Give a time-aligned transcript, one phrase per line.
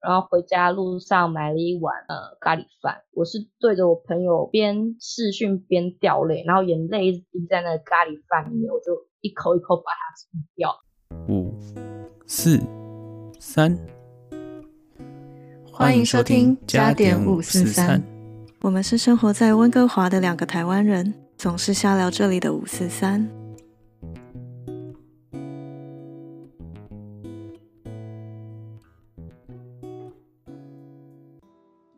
[0.00, 10.72] 然后回家路上买了一碗呃咖喱饭，我是对着我朋友边视讯边掉泪，然后眼泪一直滴在那个咖喱饭里面，我就一口一口把它吃掉。
[11.28, 11.52] 五、
[12.26, 12.60] 四、
[13.40, 13.76] 三，
[15.72, 18.00] 欢迎收听加点五四三。
[18.60, 23.28] 我们是生活在温哥华的两个台湾人，总是瞎聊这里的五四三。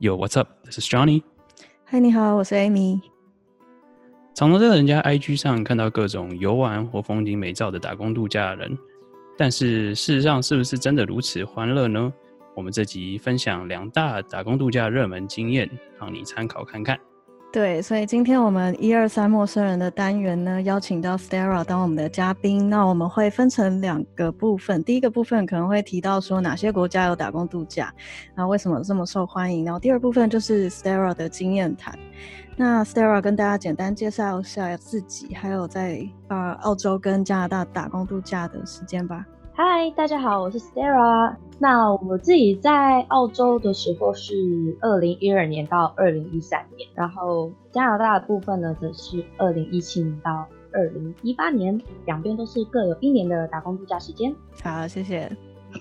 [0.03, 0.49] Yo, what's up?
[0.65, 1.23] This is Johnny.
[1.85, 3.03] 嗨，你好，我是 Amy。
[4.35, 8.79] 常常在人家 IG 上看到各种游玩或风景美照的打工度假人，
[9.37, 12.11] 但是事实上是不是真的如此欢乐呢？
[12.57, 16.99] 我们这集分享两大打工度假热门经验，让你参考看看。
[17.53, 22.71] 对，所以今天我们一二三陌生人的单元呢，邀请到 Stara 当我们的嘉宾。
[22.71, 27.93] 那我们会分成两个部分，第一个部分可能会提到说哪些国家有打工度假，
[28.37, 29.65] 然后为什么这么受欢迎。
[29.65, 31.99] 然后第二部分就是 Stara 的经验谈。
[32.57, 39.27] 那 Stara 跟大家简单介绍一下自己，还有在呃澳洲跟加拿大打工度假的时间吧。
[39.63, 41.37] 嗨，大家好，我是 Stara。
[41.59, 44.35] 那我自己在澳洲的时候是
[44.81, 54.35] 二零一二年到二零一三年，然后加拿大的部分呢则是二零一七年到二零一八年，两边都是各有一年的打工度假时间。
[54.63, 55.31] 好，谢谢。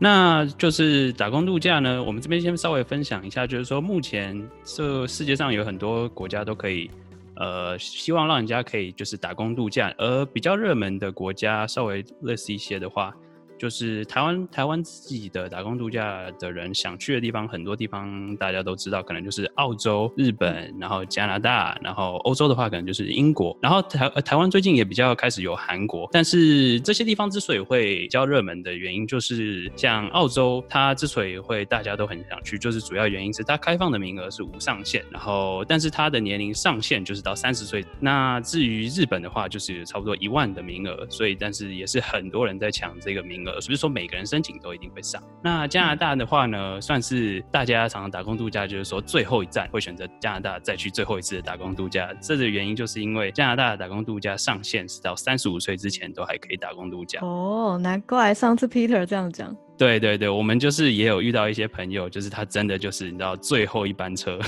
[0.00, 6.90] 那就是打工度假呢，我们这边先稍微分享一下，就是说目前这世界上有很多国家都可以。
[7.36, 13.14] 呃，希望让人家可以就是打工度假，而比较热门的国家稍微类似一些的话。
[13.58, 26.08] 就是台湾，台湾自己的打工度假的人想去的地方，很多地方大家都知道，可能就是澳洲、日本，然后加拿大，然后欧洲的话可能就是英国，然后台台湾最近也比较开始有韩国。
[26.10, 37.84] 但是这些地方之所以会比较热门的原因，就是像澳洲，它之所以会大家都很想去，就是主要原因是它开放的名额是无上限，然后但是它的年龄上限就是到三十岁。
[38.00, 43.43] 那至于日本的话，就是差不多一万的名额，所以但是也是很多人在抢这个名。
[43.46, 45.22] 呃，不是说每个人申请都一定会上。
[45.42, 52.12] 那加拿大的话呢，算是大家常常打工度假，就是说最后一站会选择加拿大再去最后一次的打工度假。
[52.20, 57.20] 这个原因就是因为加拿大的打工度假上限是到三十五岁之前都还可以打工度假。
[57.22, 59.54] 哦，难怪上次 Peter 这样讲。
[59.76, 64.38] 对对对，我们就是也有遇到一些朋友，就是他真的就是你知道最后一班车，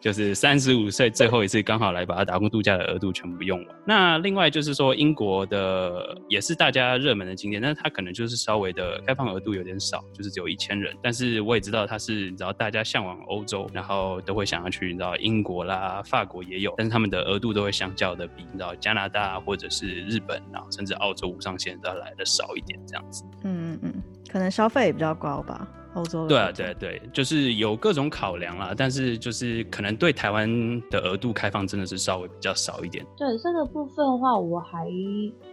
[0.00, 3.76] 就是三十五岁最后一次刚好来把他打工度假的额度全部用完。
[3.86, 10.96] 那另外就是说英国的也是大家热门的景点，但是他可能就是稍微的开放额度有点少，就是只有一千人。
[11.02, 23.24] 但是我也知道他是你知道大家向往欧洲，然后都会想要去你知道英国啦、法国也有，但是他们的额度都会相较的比你知道加拿大或者是日本，然后甚至澳洲无上限都要来的少一点这样子。
[23.44, 24.02] 嗯嗯嗯。
[24.30, 25.66] 可能消费也比较高吧，
[25.98, 26.26] 欧洲。
[26.26, 30.48] 对啊，对对，就是有各种考量啦，但是就是可能对台湾
[30.90, 33.04] 的额度开放真的是稍微比较少一点。
[33.16, 34.86] 对这个部分的话，我还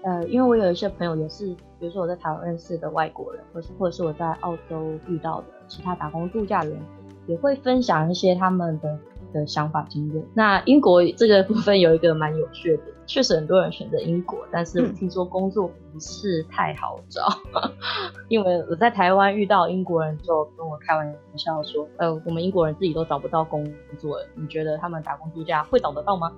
[0.03, 1.47] 呃，因为我有一些朋友也是，
[1.79, 6.78] 比如说我在台湾认识的外国人，或是或者是我在澳洲遇到的其他打工度假人，
[7.28, 8.97] 也会分享一些他们的。
[9.40, 10.25] 的想法经验。
[10.34, 17.28] 那英国这个部分有一个蛮有趣的，确实很多人选择英国，但是我听说工作不是太好找。
[18.29, 23.63] 因为我在台湾遇到英国人，就跟我开玩笑说：“呃，我们英国人自己都找不到工
[24.00, 26.31] 作，你觉得他们打工度假会找得到吗？”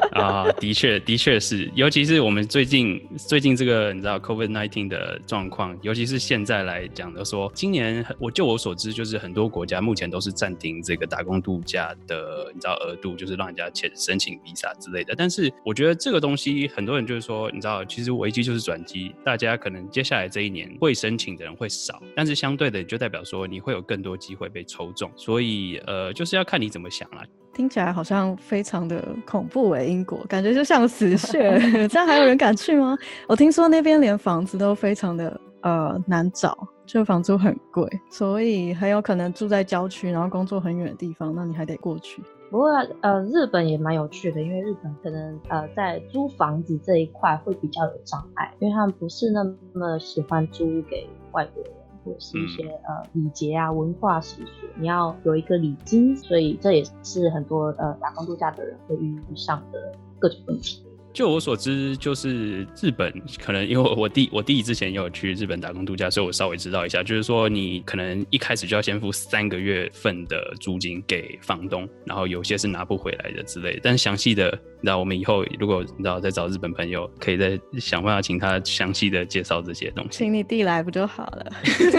[0.12, 15.14] 啊，的确，的确是，尤其是我们最近最近这个你知道 COVID nineteen 的状况，尤其是现在来讲的说，今年我就我所知，就是很多国家目前都是暂停这个打工度假的，你知道额度，就是让人家签申请 visa 之类的。
[15.16, 27.22] 但是我觉得这个东西，很多人就是说，你知道，其实危机就是转机，大家可能接下来这一年会申请的人会少，但是相对的就代表说你会有更多机会被抽中，所以呃，就是要看你怎么想了。
[27.56, 31.58] 听起来好像非常的恐怖诶，英国感觉就像死穴，
[31.88, 32.94] 这样还有人敢去吗？
[33.26, 42.22] 我听说那边连房子都非常的呃难找，就房租很贵，所以很有可能住在郊区，然后工作很远的地方，那你还得过去。
[42.50, 42.68] 不过
[43.00, 49.42] 呃，日本也蛮有趣的，因为日本可能呃在租房子这一块会比较有障碍，因为他们不是那
[49.72, 51.72] 么喜欢租给外国人。
[52.06, 60.85] 或是一些呃礼节啊文化习俗，你要有一个礼金，所以这也是很多呃打工度假的人会遇上的各种问题。
[61.16, 63.10] 就我所知，就是日本
[63.42, 73.80] 可能因为我弟我弟之前也有去日本打工度假，所以我稍微知道一下，就是说你可能一开始就要先付三个月份的租金给房东，然后有些是拿不回来的之类。
[73.82, 80.18] 但详细的，那我们以后如果你知道再找日本朋友，可以再想办法请他详细的介绍这些东西。
[80.18, 81.50] 请你弟来不就好了？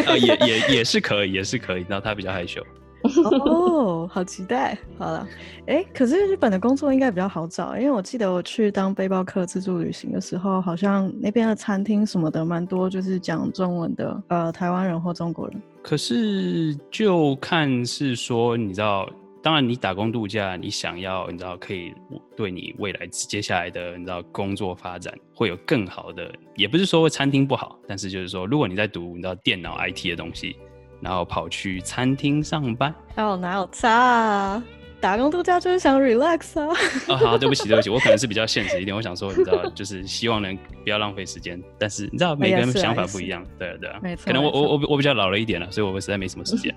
[0.05, 1.85] 啊，也也也是可以，也是可以。
[1.89, 2.63] 然后他比较害羞。
[3.45, 4.77] 哦，好期待！
[4.97, 5.27] 好了，
[5.67, 15.61] 哎，可是日本的工作应该比较好找，因为我记得我去当背包客自助旅行的时候，好像那边的餐厅什么的蛮多，就是讲中文的，呃，台湾人或中国人。
[15.81, 19.09] 可是就看是说，你知道，
[19.41, 21.93] 当然你打工度假，你想要，你知道，可以
[22.35, 30.57] 对你未来接下来的，你知道，工作发展会有更好的，也不是说餐厅不好，但是就是说，如果你在读，你知道电脑 IT 的东西。
[31.01, 34.63] 然后跑去餐厅上班，哦，哪有差啊？
[34.99, 36.75] 打工度假就是想 relax 啊。
[37.07, 38.95] 哦，好，对不起，对不起，我可能是比较现实一点。
[38.95, 41.61] 我想说，你知道，就是希望能不要浪费时间。
[41.77, 43.99] 但是你知道，每个人想法不一样，对啊，对啊。
[44.01, 44.25] 没错。
[44.25, 46.73] 可能我我我我比较老了一点了，所以我实在没什么时间。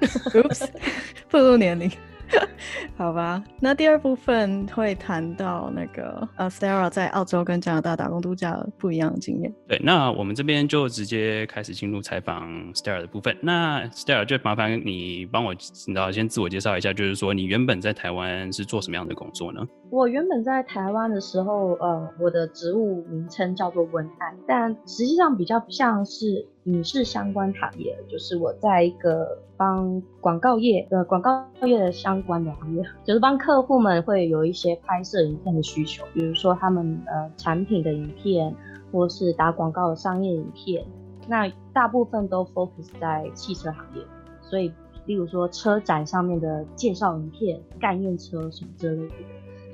[1.30, 1.90] 步入年龄。
[2.96, 9.52] 好吧，那第二部分会谈到那个呃，Stella 在澳洲跟加拿大打工度假不一样的经验。
[9.66, 13.36] 对，那我们这边就直接开始进入采访 Stella 的部分。
[13.40, 19.66] 那 Stella 就麻烦你帮我，你知道先自我介绍一下，就是说你原本在台湾是做什么样的工作呢？
[19.90, 38.54] 我原本在台湾的时候，呃，我的职务名称叫做文案，但实际上比较像是影视相关行业，就是我在一个帮广告业，呃，广告业的相关的行业，就是帮客户们会有一些拍摄影片的需求，比如说他们呃产品的影片，
[38.92, 40.84] 或是打广告的商业影片，
[41.26, 44.02] 那大部分都 focus 在汽车行业，
[44.42, 44.70] 所以
[45.06, 49.14] 例如说车展上面的介绍影片、概念车什么之类的。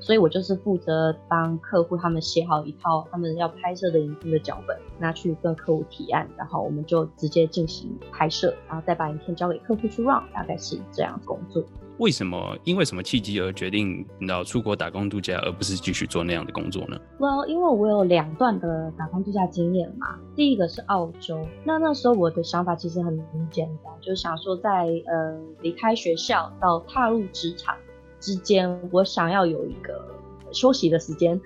[0.07, 11.61] 所以我就是负责帮客户他们写好一套他们要拍摄的影片的脚本，拿去跟客户提案，然后我们就直接进行拍摄，然后再把影片交给客户去 run，大概是这样工作。
[11.97, 12.57] 为什么？
[12.63, 20.17] 因为什么契机而决定你要出国打工度假，而不是继续做那样的工作呢？Well，因为我有两段的打工度假经验嘛。
[20.37, 23.19] 第一个是澳洲，那那时候我的想法其实很
[23.51, 27.75] 简单，就是想说在呃离开学校到踏入职场。
[28.19, 30.15] 之间，我想要有一个
[30.51, 31.39] 休息的时间，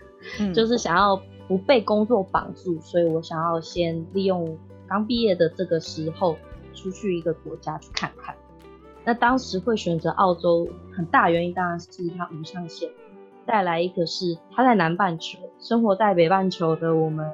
[0.54, 4.58] 就是想要不被工作绑住，所以我想要先利用
[4.88, 6.38] 刚毕业的这个时候
[6.74, 8.36] 出去一个国家去看看。
[9.04, 11.88] 那当时会选择澳洲，很大原因当然是
[12.18, 12.90] 它无上限，
[13.46, 17.30] 再来一个是它在南半球，生活在北半球的我们，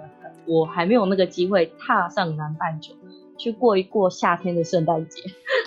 [0.45, 2.93] 我还没有那个机会踏上南半球
[3.37, 5.21] 去过一过夏天的圣诞节。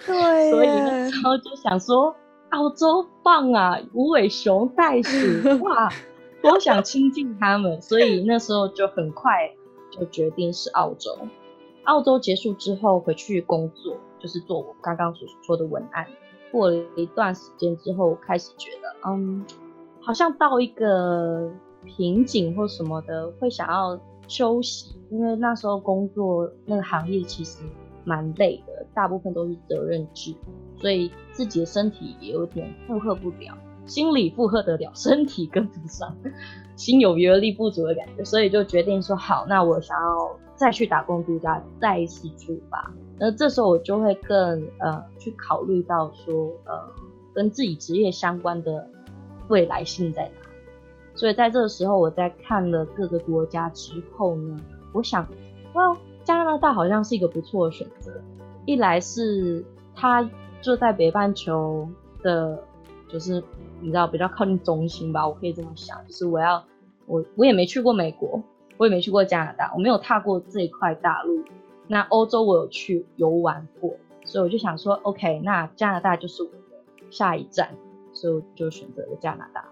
[0.06, 2.16] 对， 所以那时候就想说。
[2.50, 5.88] 澳洲棒啊，无尾熊、袋鼠，哇，
[6.42, 9.50] 多想亲近他们，所以那时候就很快
[9.90, 11.16] 就决定是澳洲。
[11.84, 16.06] 澳洲结束之后回去工作，就是做我刚刚所说的文案。
[16.52, 19.44] 过了一段时间之后，开始觉得，嗯，
[20.00, 21.50] 好像到一个
[21.84, 27.58] 瓶颈或什么的，会想要休息，因为那时候工作那个行业其实
[28.10, 30.34] 蛮累的，大部分都是责任制。
[30.76, 36.16] 所以自己的身体也有点负荷不了，心理负荷得了， 身体跟不上，
[36.74, 42.92] 心有余而力不足的感觉，所以就决定说好，那我想要再去打工度假，再一次出发。
[43.18, 46.72] 那这时候我就会更呃去考虑到说，呃，
[47.34, 48.88] 跟自己职业相关的
[49.48, 50.30] 未来性在哪。
[51.14, 54.58] 所以在这个时候，我在看了各个国家之后呢，
[54.94, 55.28] 我想，
[55.74, 55.94] 哇，
[56.24, 58.12] 加拿大好像是一个不错的选择。
[58.66, 59.64] 一来是
[59.94, 60.28] 它。
[60.62, 61.88] 就在北半球
[62.22, 62.62] 的，
[63.08, 63.42] 就是
[63.80, 66.62] 你知道比较靠近中心吧，我可以这么想，就是我要
[67.06, 68.42] 我我也没去过美国，
[68.76, 71.42] 我也没去过加拿大，我没有踏过这一块大陆。
[71.86, 76.58] 那欧洲我有去游玩过，所以我就想说，OK，那加拿大就是我的
[77.10, 77.74] 下一站，
[78.12, 79.64] 所以我就选择了加拿大。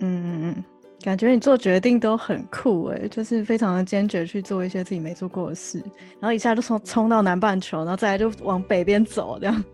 [0.00, 0.64] 嗯嗯。
[1.02, 5.82] 感觉你做决定都很酷哎，就是非常的坚决去做一些自己没做过的事，
[6.20, 9.64] 然后一下就冲冲到南半球，然后再来就往北边走，这样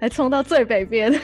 [0.00, 1.12] 还冲到最北边。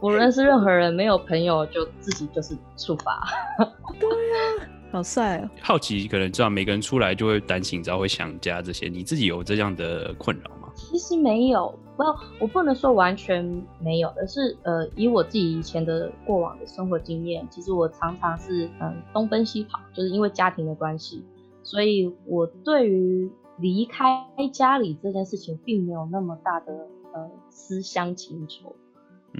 [0.00, 3.26] 不认识任何人，没有朋友，就自己就是出发。
[3.98, 5.48] 对呀，好帅哦！
[5.62, 10.68] 好奇可能知道每个人出来就会担心，知道会想家这些，你自己有这样的困扰吗？
[10.74, 11.78] 其实没有。
[11.96, 12.02] 不，
[12.40, 13.44] 我不能说完全
[13.80, 21.24] 没有，而是呃，以我自己以前的过往的生活经验，其实我常常是嗯东奔西跑，就是因为家庭的关系，
[21.62, 26.72] 所以我对于离开家里这件事情并没有那么大的
[27.12, 28.74] 呃思乡情愁，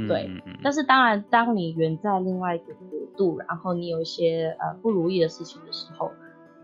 [0.06, 0.30] 对。
[0.62, 6.12] 但是当然，当你远在另外一个国度，然后你有一些呃不如意的事情的时候，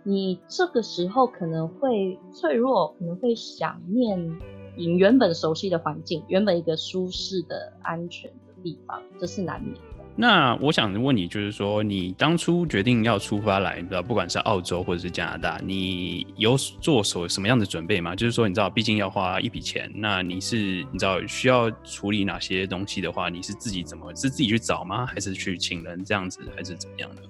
[0.05, 4.39] 你这个时候可能会脆弱，可能会想念
[4.77, 9.75] 你原本熟悉的环境，原本一个舒适的、安全的地方，这是难免。
[10.17, 18.15] 那我想问你，就是说，你当初决定要出发来，你知道，不管是澳洲或者是加拿大，你有做什什么样的准备吗？
[18.15, 20.57] 就是说，你知道，毕竟要花一笔钱，那你是
[20.93, 25.07] 你知道需要处理哪些东西的话，你是自己怎么是自己去找吗？
[25.07, 27.23] 还是去请人这样子，还是怎么样的？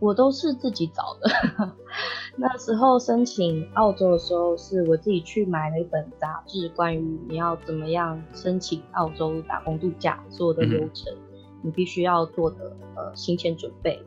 [0.00, 1.72] 我都是自己找的。
[2.36, 11.12] 那时候申请澳洲的时候，是我自己去买了一本杂志，关于你要怎么样申请澳洲打工度假所有的流程。
[11.60, 14.00] 你必须要做的呃行前准备，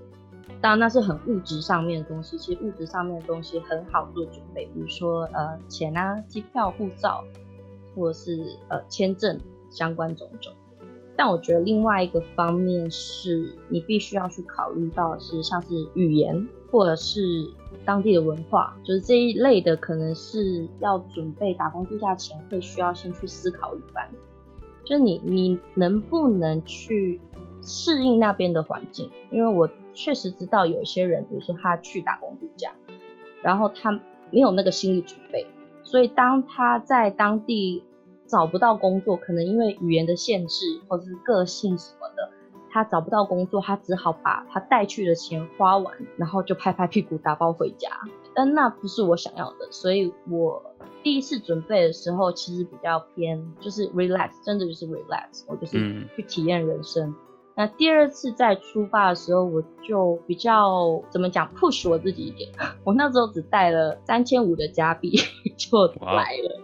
[0.62, 2.38] 当然那是很物质上面的东西。
[2.38, 7.26] 其实物质上面的东西很好做准备，比如说呃钱啊、机票、护照，
[7.94, 9.38] 或者是呃签证
[9.70, 10.54] 相关种种。
[11.16, 17.50] 但我觉得另外一个方面是你必须要去考虑到的是像是语言或者是
[17.86, 24.08] 当地的文化，就是这一类的可能是要准备打工度假前会需要先去思考一番，
[24.84, 27.20] 就你你能不能去。
[27.64, 32.72] 适应那边的环境，因为我确实知道有一些人，比如说他去打工度假，
[33.44, 33.92] 然后他
[34.32, 35.46] 没有那个心理准备，
[35.84, 37.84] 所以当他在当地
[38.32, 42.30] 找不到工作，可能因为语言的限制或者是个性什么的，
[42.72, 47.90] 他找不到工作，他只好把他带去的钱花完，然后就拍拍屁股打包回家。
[48.34, 50.64] 但那不是我想要的，所以我
[51.04, 57.14] 第一次准备的时候，其实比较偏就是 relax，真的就是 relax，我就是去体验人生。
[57.54, 62.50] 那第二次再出发的时候，我就比较怎么讲 push 我自己一点。
[62.86, 65.12] 我那时候只带了三千五的加币
[65.58, 66.61] 就来了，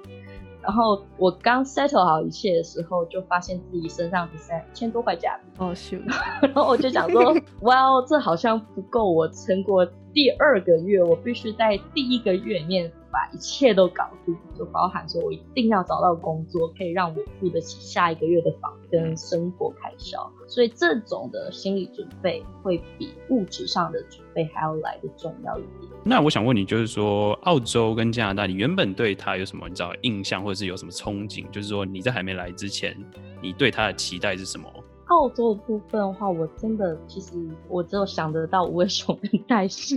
[0.68, 5.44] 然后我刚 settle 好一切的时候，就发现自己身上只剩一千多块假币。
[5.60, 5.98] 哦，是。
[6.44, 12.92] 然后我就想说， 哇，这好像不够我撑过第二个月，我必须在第一个月里面。
[13.12, 20.32] 把一切都搞定，就包含说我一定要找到工作，可以让我付得起下一个月的房跟生活开销。
[20.48, 25.92] 所以这种的心理准备会比物质上的准备还要来的重要一点。
[26.04, 31.50] 那我想问你，就是说澳洲跟加拿大，你原本对他有什么你知道印象，或者是有什么憧憬？
[31.52, 32.98] 就是说你在还没来之前，
[33.42, 34.68] 你对他的期待是什么？
[35.08, 37.34] 澳洲的部分的话，我真的其实
[37.70, 39.96] 我只有想得到无尾熊跟袋鼠，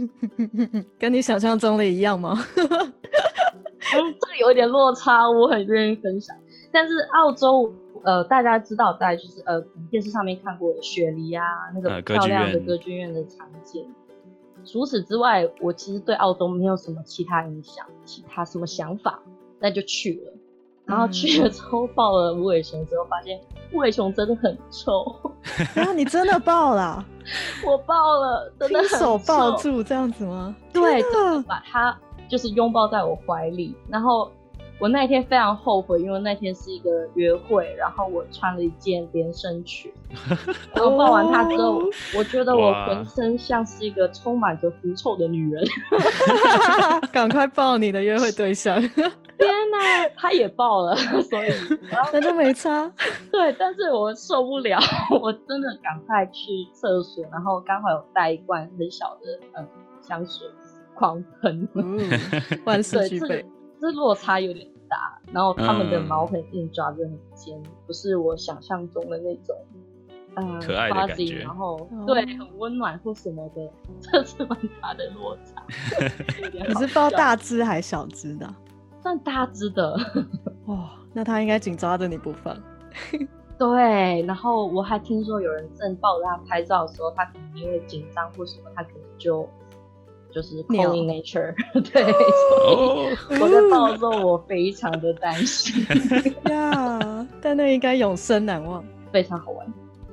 [0.98, 2.36] 跟你想象中的一样吗？
[3.92, 6.36] 嗯，这有一点落差，我很愿意分享。
[6.70, 7.72] 但是澳洲，
[8.04, 13.84] 呃，大家知道，在就是呃，电视上面看过的雪梨啊，那个漂亮的歌剧院的场景。
[14.64, 19.20] 除此之外，我其实对澳洲没有什么其他影响，其他什么想法，
[19.58, 20.32] 那就去了。
[20.90, 23.40] 然后去了之后抱了无尾熊之后，发现
[23.72, 25.04] 无尾熊真的很臭。
[25.72, 27.04] 然后你真的抱了？
[27.64, 30.54] 我抱了，真的手抱住这样子吗？
[30.72, 31.00] 对，
[31.46, 31.96] 把它
[32.28, 33.74] 就是拥抱在我怀里。
[33.88, 34.30] 然后
[34.80, 39.92] 我那天非常后悔，因为那天是一个约会，然后我穿了一件连身裙。
[40.74, 41.80] 然后抱完它之后，
[42.16, 45.64] 我觉得我浑身像是一个充满着狐臭的女人。
[47.12, 48.82] 赶快抱你的约会对象。
[50.16, 51.48] 他也爆了， 所以
[52.12, 52.90] 那就没差。
[53.30, 54.78] 对，但是我受不了，
[55.20, 59.66] 我真的赶快去厕所，然后刚好有带一罐很小的嗯
[60.02, 60.46] 香水，
[60.94, 61.68] 狂喷。
[62.64, 63.44] 万事俱备，
[63.80, 65.18] 这落差有点大。
[65.32, 69.56] 然后他们的毛很硬，爪子很尖，不是我想象中的那种
[70.36, 71.38] 嗯可爱的感觉。
[71.38, 73.70] 然后对，很温暖或什么的，
[74.00, 75.62] 这是蛮大的落差。
[76.68, 78.54] 你是抱大只还小只的？
[79.02, 79.98] 算大只的
[80.66, 82.56] 哇，那他应该紧抓着你不放。
[83.58, 89.46] 对，然后我还听说有人正抱着他拍照的时候，他可能因为紧张或什么，他可能就
[90.32, 91.54] 就是 calling nature。
[91.92, 92.02] 对，
[93.38, 95.84] 我在抱的时候我非常的担心
[96.50, 99.66] 呀，但那应该永生难忘，非常好玩。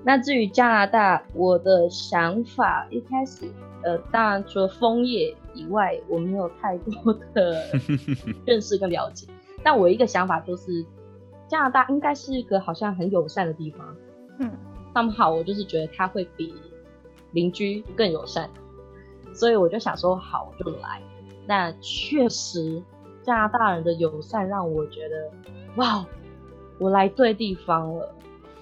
[0.03, 3.49] 那至于加拿大，我的想法一开始。
[3.87, 7.63] 呃，当然除了枫叶以外，我没有太多的
[8.45, 9.25] 认识跟了解。
[9.63, 10.85] 但我一个想法就是，
[11.47, 13.95] 加拿大应该是一个好像很友善的地方。
[14.39, 14.51] 嗯，
[14.93, 16.53] 那么好，我就是觉得他会比
[17.31, 18.49] 邻居更友善，
[19.33, 21.01] 所以我就想说，好，我就来。
[21.45, 22.83] 那确实，
[23.23, 25.31] 加拿大人的友善让我觉得，
[25.77, 26.05] 哇，
[26.77, 28.13] 我来对地方了。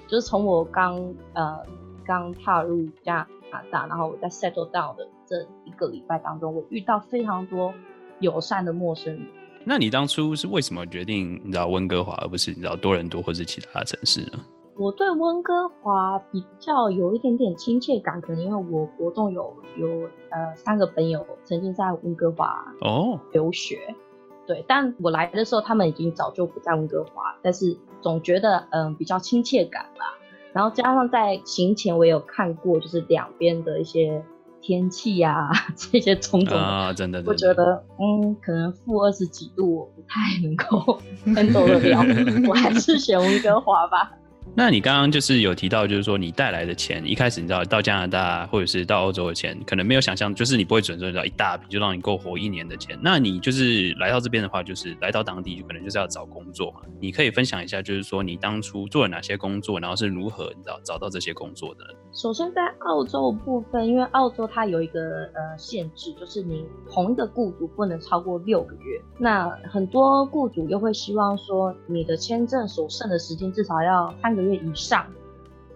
[0.08, 1.58] 就是从我刚呃
[2.06, 3.28] 刚踏入加拿。
[3.72, 7.74] 大，然后我在 settle down 的这一个礼拜当中，我遇到非常多
[8.20, 9.26] 友善的陌生人。
[9.64, 14.40] 那你当初是为什么决定你知道温哥华，而不是你知道多伦多或是其他城市呢？
[14.78, 19.88] 我对温哥华比较有一点点亲切感，可能因为我国中有有
[20.30, 23.96] 呃三个朋友曾经在温哥华哦留学，
[24.46, 30.06] 对，但我来的时候他们已经早就不在温哥华，但是总觉得嗯比较亲切感吧。
[30.52, 34.24] 然后加上在行前我也有看过，就是两边的一些
[34.66, 41.00] 天气呀 这些种种啊，真的，我觉得嗯可能负二十几度我不太能够
[41.36, 42.04] handle 得了，
[42.50, 44.12] 我还是选温哥华吧。
[44.58, 52.98] 那你刚刚就是有提到，就是说你带来的钱，一开始你知道到加拿大或者是到欧洲的钱，可能没有想象，就是你不会准备到一大笔，就让你够活一年的钱。
[53.02, 56.80] 那你就是来到这边的话，就是来到当地就，可能就是要找工作嘛。
[57.02, 61.84] 你可以分享一下，就是说你当初做了哪些工作，然后是如何你知道找到这些工作的？
[62.14, 69.02] 首先在澳洲部分，因为澳洲它有一个呃限制，就是你同一个雇主不能超过六个月。
[69.20, 75.06] 那很多雇主又会希望说，你的签证所剩的时间至少要三个月以上。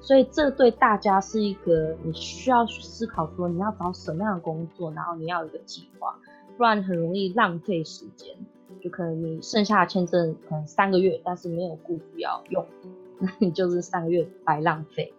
[0.01, 6.17] 所以这对大家是一个你需要去思考说你要找什么样的工作，然后你要有一个计划，
[6.57, 8.35] 不然很容易浪费时间。
[8.81, 12.65] 就可能你剩下的签证可能三个月，但是没有雇主要用，
[13.19, 15.13] 那你就是三个月白浪费。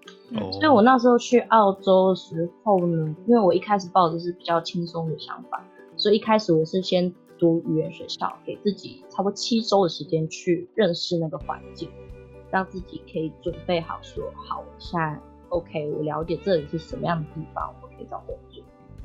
[0.52, 5.62] 所以我那时候去澳洲的时候呢，因为我一开始抱的是比较轻松的想法，
[5.96, 11.90] 所以一开始我是先读语言学校，给自己差不多七周的时间去认识那个环境，
[12.50, 18.62] 让自己可以准备好说好，我现在 OK，我了解这里是什么样的地方，我可以找工作。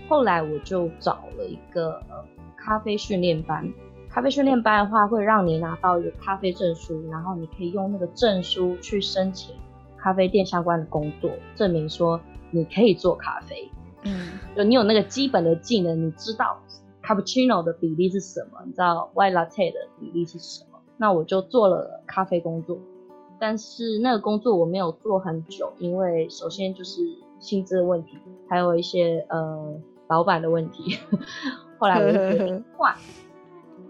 [0.07, 2.23] 后来我就找了一个呃
[2.55, 3.71] 咖啡训练班，
[4.09, 9.55] 咖啡训练班的话会让你拿到一个咖啡证书，然后你可以用那个证书去申请。
[9.97, 12.21] 咖啡店相关的工作，证明说
[12.51, 13.67] 你可以做咖啡，
[14.03, 16.61] 嗯，就你有那个基本的技能，你知道
[17.01, 22.77] cappuccino 的比例是什么，你知道 white latte 的比例是什么，那我就做了咖啡工作，
[23.39, 27.01] 但是那个工作我没有做很久，因为首先就是
[27.39, 28.17] 薪资的问题，
[28.49, 29.73] 还有一些呃
[30.07, 30.97] 老板的问题，
[31.79, 32.95] 后来我就决定 换，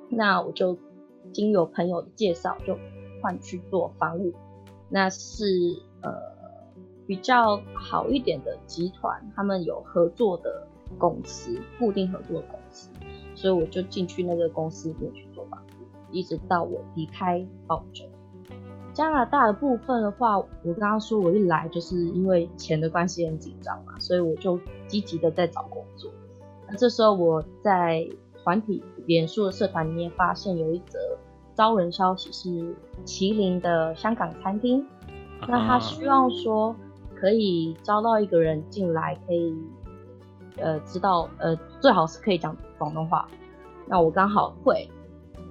[0.09, 0.77] 那我就
[1.33, 2.77] 经由朋友的介绍，就
[3.21, 4.33] 换去做房务，
[4.89, 5.45] 那是。
[6.01, 6.11] 呃，
[7.07, 10.67] 比较好一点的集团，他们有合作的
[10.99, 12.91] 公司，固定合作的公司，
[13.33, 15.63] 所以我就进去那个公司里面去做吧，
[16.11, 18.05] 一直到我离开澳洲。
[18.95, 26.09] 加拿大的部分的话，我刚刚说我一来就是因为钱的关系很紧张嘛，所以我就积极的在找工作。
[26.65, 28.07] 那这时候我在
[28.41, 30.97] 团体脸书的社团里面发现有一则
[31.53, 34.87] 招人消息，是麒麟的香港餐厅。
[35.45, 36.73] 那他希望说
[37.13, 39.53] 可以招到一个人进来，可以
[40.57, 43.27] 呃知道呃最好是可以讲广东话。
[43.87, 44.89] 那我刚好会，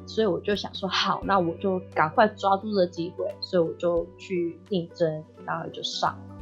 [0.06, 6.36] 所以我就想说好，那我就赶快抓住这机会，所以我就去应征，然后就上了。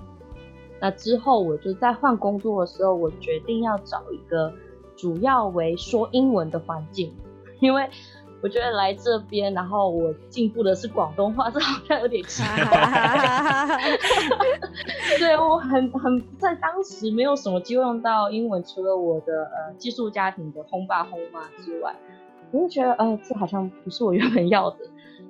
[0.81, 4.53] 那之后我就在换工作的时候，我决定要找一个
[4.97, 7.15] 主要为说英文的环境，
[7.61, 7.89] 因为。
[8.45, 13.79] 我觉得来这边，然后我进步的是广东话，这好像有点奇怪。
[15.17, 21.95] 对我很很在当时没有什么机会用到英文，除了我的呃寄宿家庭的轰爸轰妈之外，
[22.53, 24.77] 我就觉得呃这好像不是我原本要的，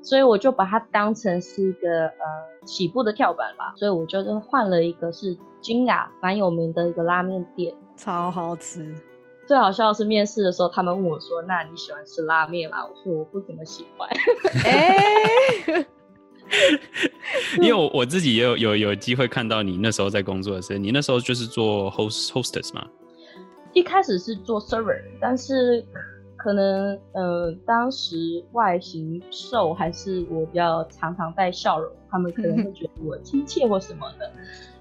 [0.02, 3.72] 所以我就把它当成是一个呃起步的跳板吧。
[3.76, 8.94] 所以我就换了一个是金雅蛮有名的一个拉面店，超好吃。
[9.46, 14.08] 最好笑的是面试的时候，他们问我说：“那你喜欢吃拉面吗？”我说：“我不怎么喜欢。
[14.64, 15.85] ”哎，
[17.61, 22.87] 因为我我自己也有有有机会看到你那时候在工作的时候，你那时候就是做 host hostess 吗？
[23.72, 25.85] 一开始是做 server，但是
[26.42, 34.28] 可能呃当时外形瘦，还是我比较常常带笑容，他们可能会觉得我亲切或什么的，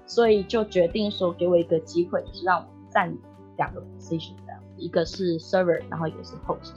[0.04, 3.16] 所以就决定说给我一个机会，就是让我占
[3.56, 4.60] 两个 position 这样。
[4.76, 6.72] 一个是 server，然后一个是 host，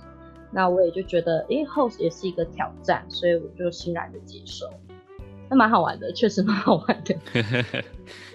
[0.52, 4.68] 那我也就觉得，诶 host 也是一个挑战，所以我就欣然的接受，
[5.50, 7.16] 那蛮好玩的，确实蛮好玩的。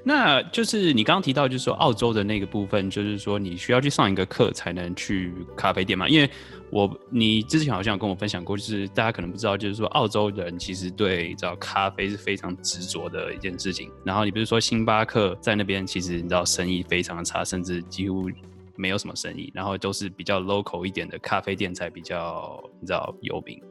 [0.03, 6.09] 那就是你刚刚提到，就是说澳洲的那个部分，就是说你需要去上一个课才能去咖啡店嘛？
[6.09, 6.31] 因为
[6.71, 13.91] 我你之前好像有跟我分享过，就是大家可能不知道，就是说澳洲人其实对知道咖啡是非常执着的一件事情。
[14.05, 18.31] 然后你比如说星巴克在那边，其实你知道生意非常差，甚至几乎。
[18.77, 23.63] 没有什么生意，然后都是比较 local 一点的咖啡店才比较，你知道有名。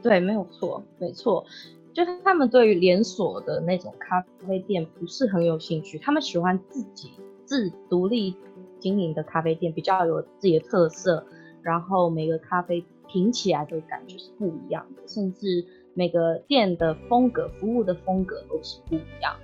[0.00, 1.44] 对，没有错，没错，
[1.92, 7.10] 就是他们对于连锁的那种咖啡店不是很有兴趣，他们喜欢自己
[7.44, 8.34] 自独立
[8.78, 11.26] 经营的咖啡店，比较有自己的特色，
[11.62, 19.34] 然后每个咖啡品起来的感觉是不一样的，甚至每个店的风格、服务的风格都是不一样。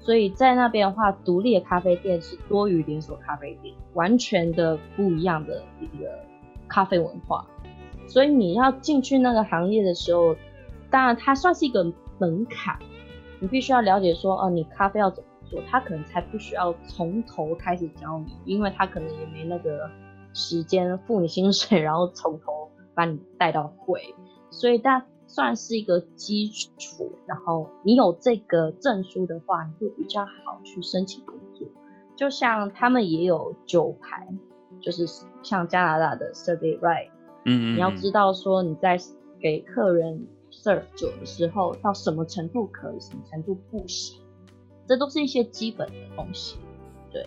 [0.00, 6.10] 所以在那边的话，独立的咖啡店是多于连锁咖啡店，完全的不一样的一个
[6.68, 7.46] 咖啡文化。
[8.08, 10.34] 所以你要进去那个行业的时候，
[10.92, 11.82] 当然它算是一个
[12.18, 12.78] 门槛，
[13.40, 19.90] 你必须要了解说，哦，你咖啡要怎么做，他可能才不需要从头开始教你，因为他可能也没那个
[20.34, 24.00] 时间付你薪水，然后从头把你带到会。
[24.50, 31.66] 所以它算是一个基础，然后你有这个证书的话，你会比较好去申请工作。
[32.14, 34.28] 就像他们也有酒牌，
[34.82, 35.06] 就是
[35.42, 37.08] 像加拿大的 Survey Right。
[37.46, 38.98] 嗯，你要知道说你在
[39.40, 44.20] 给客人 serve 酒的时候，到什么程度可以，什么程度不行，
[44.86, 46.56] 这都是一些基本的东西。
[47.10, 47.26] 对。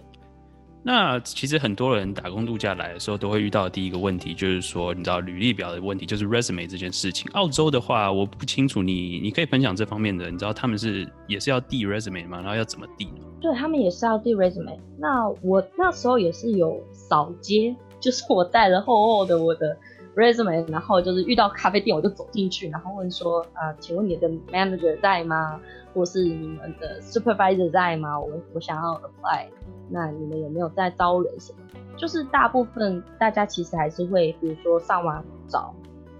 [0.88, 7.28] 那其实很多人打工度假来的时候，都会遇到第一个问题，就是说你知道履历表的问题，就是 resume 这件事情。
[7.34, 10.30] 澳洲的话，我不清楚你，你可以分享这方面的。
[10.30, 12.38] 你知道他们是也是要递 resume 吗？
[12.40, 13.10] 然后要怎么递？
[13.42, 14.78] 对他们也是要递 resume。
[15.00, 19.76] 那我那时候也是有扫街，就是我带了厚厚的我的。
[20.16, 25.60] resume，然后就是遇到咖啡店，我就走进去，然后问说，呃，请问你的 manager 在吗？
[25.94, 28.20] 或是你们的 supervisor 在吗？
[28.20, 29.46] 我我想要 apply，
[29.90, 31.60] 那你们有没有在招人什么？
[31.96, 35.74] 就是大部分大家其实还是会，比如说上网找，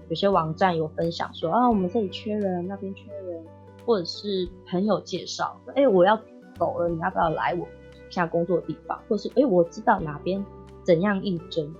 [0.08, 3.44] 有些网站有分享说，啊，我们这里缺人，那边缺人，
[3.84, 6.18] 或者是朋友介绍，哎，我要
[6.58, 7.66] 走了，你要不要来我
[8.08, 8.98] 现在工作的地方？
[9.08, 10.42] 或者是，哎，我知道哪边
[10.82, 11.74] 怎样应征。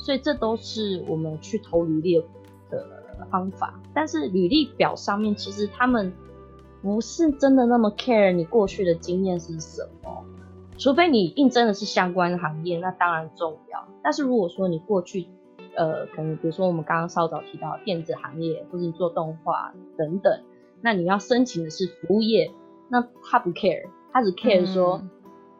[0.00, 2.18] 所以这都是我们去投履历
[2.70, 2.84] 的
[3.30, 6.12] 方法，但是履历表上面其实他们
[6.82, 10.24] 不是真的那么 care 你过去的经验是什么，
[10.78, 13.86] 除非你应征的是相关行业，那当然重要。
[14.02, 15.26] 但是如果说你过去，
[15.76, 20.40] 呃，可能比如说我们刚刚稍早提到电子行业，或者你做动画等等，
[20.80, 22.50] 那你要申请的是服务业，
[22.88, 25.02] 那他不 care，他只 care 说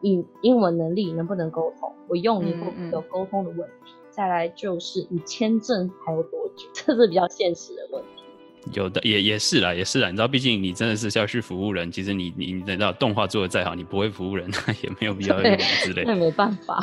[0.01, 3.93] 英英文能力能不能沟通，我用你会有沟通的问题。
[4.11, 8.07] 再来就是你签证还有多久，这是比较现实的问题。
[8.73, 10.09] 有的也也是啦，也是啦。
[10.09, 16.03] 你知道，毕竟你真的是要去服务人，其实你你你知道动画做的再好，你不会服务人，那也没有必要之类。
[16.05, 16.79] 那没办法。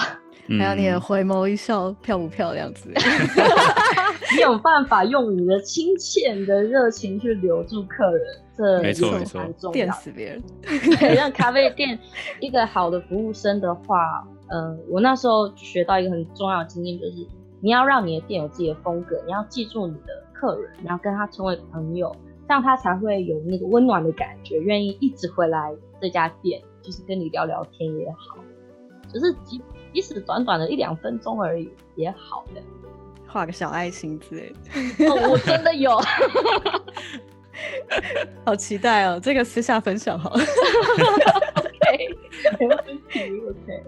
[0.58, 2.94] 还有你的回眸一笑，漂不漂亮之类。
[4.34, 8.22] 你有办法用你的亲切的热情去留住客人，
[8.56, 10.42] 这没错没错，电死别人。
[10.98, 11.98] 对，让咖啡店
[12.40, 14.26] 一个好的服务生的话。
[14.50, 17.26] 嗯，我那时候学到一个很重要的经验，就是
[17.60, 22.14] 你要让你的店有自己的风格，你要记住你的客人，你要跟他成为朋友，
[22.46, 28.38] 这样他才会有那个温暖的感觉，愿意一直回来这家店，就是跟你聊聊天也好，
[29.12, 29.60] 就是即
[29.92, 32.62] 即使短短的一两分钟而已也好的，
[33.26, 35.06] 画个小爱心之类的。
[35.06, 35.98] 哦，我真的有，
[38.46, 40.40] 好期待哦，这个私下分享好了。
[41.56, 42.08] OK，
[42.58, 42.78] 没问
[43.10, 43.84] 题，OK。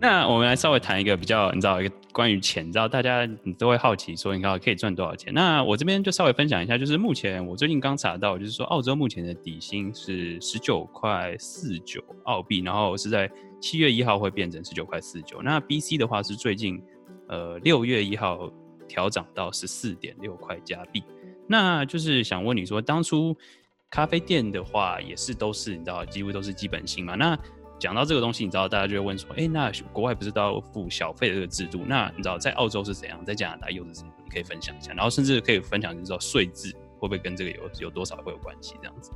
[0.00, 5.32] 那我们来稍微谈一个比较，你知道一个关于钱，你知道大家你都会好奇说，你看可以赚多少钱？
[5.34, 15.42] 那我这边就稍微分享一下，就是目前我最近刚查到，就是说澳洲目前的底薪是十九块四九澳币，然后是在七月一号会变成十九块四九。
[15.42, 16.82] 那 BC 的话是最近
[17.28, 18.50] 呃六月一号
[18.88, 21.04] 调涨到十四点六块加币。
[21.46, 23.36] 那就是想问你说，当初
[23.90, 27.16] 咖啡店的话也是都是你知道几乎都是基本薪嘛？
[27.16, 27.38] 那
[27.80, 31.82] 讲到这个东西，你知道大家就会问说，哎，那国外不是都要付小费的这个制度？
[31.86, 34.14] 那你知道在澳洲是怎样，在加拿大又是怎样？
[34.22, 38.74] 你可以分享一下，然后甚至可以分享，就是说税制会不会跟这个有有多少会有关系？
[38.82, 39.10] 这样子。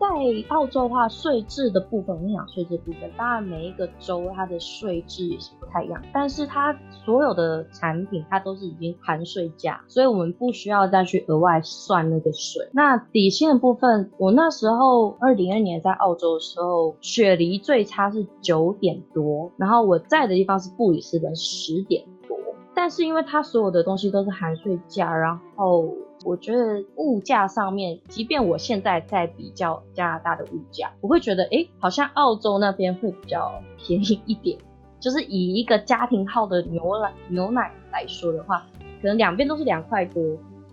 [0.00, 0.06] 在
[0.48, 12.66] 澳洲的话，税制的部分，我跟你讲，税制部分，当然每一个州它的税制也是不太一样，但是它所有的产品它都是已经含税价，所以我们不需要再去额外算那个税。
[12.72, 22.38] 那底薪的部分，我那时候二零二年在澳洲的时候，雪梨最差是九点多，然后我在的地方是布里斯本十点多，
[22.74, 25.90] 但是因为它所有的东西都是含税价，然后。
[26.24, 34.58] 我觉得物价上面，即便我现在在比较加拿大的物价，我会觉得，哎，好像澳洲那边会比较便宜一点。
[34.98, 38.66] 就是以一个家庭号的牛奶牛奶来说的话，
[39.00, 40.22] 可能两边都是两块多，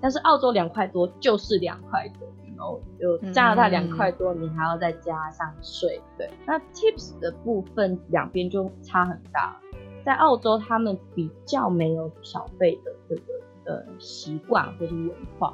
[0.02, 6.02] 但是澳洲两块多就是两块多，然后就加拿大两块多，你还要再加上税。
[6.18, 9.58] 对，那 tips 的部分两边就差很大。
[10.04, 12.97] 在澳洲，他们比较没有小费的这个。
[13.68, 15.54] 的习惯或是文化，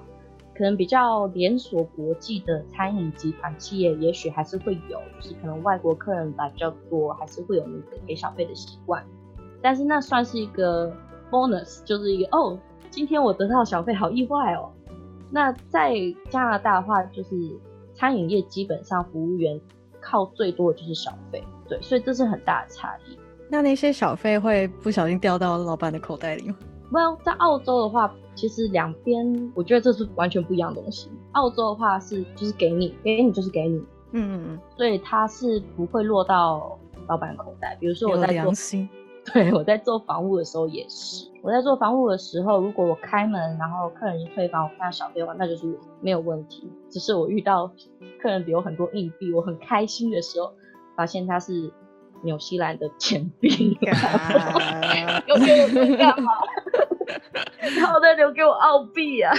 [0.56, 9.04] 可能比较连锁国际的餐饮集团企业，也许还是会有，就是可能外国客人来比较多，还是会有那个给小费的习惯。
[9.62, 10.96] 但是那算是一个
[11.32, 12.60] bonus，就是一个哦，
[12.92, 14.72] 今天我得到小费，好意外哦。
[15.32, 15.96] 那在
[16.30, 17.30] 加拿大的话，就是
[17.96, 19.60] 餐饮业基本上服务员
[20.00, 23.18] 靠最多的就是小费，对，所以这是很大的差异。
[23.50, 26.56] 那那些小费会不小心掉到老板的口袋里吗？
[26.94, 31.10] 不，在澳洲的话，其实两边我觉得这是完全不一样的东西。
[31.32, 33.80] 澳洲的话是就是给你，给你就是给你，
[34.12, 36.78] 嗯嗯嗯，所以它是不会落到
[37.08, 37.76] 老板口袋。
[37.80, 38.54] 比如说我在做
[39.34, 46.72] 对我在做房屋的时候也是，我在做房屋的时候，如果我开门，然后客人一退房，我看到小费的话，那就是我没有问题。
[46.90, 47.68] 只是我遇到
[48.22, 50.54] 客人留很多硬币，我很开心的时候，
[50.96, 51.72] 发现他是
[52.22, 53.78] 纽西兰的钱币，
[55.26, 56.34] 留给我干嘛？
[57.86, 59.34] 好的，留给我澳币啊，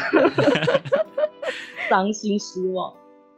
[1.89, 2.93] 伤心失望。